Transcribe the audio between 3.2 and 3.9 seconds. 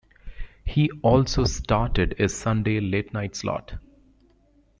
slot.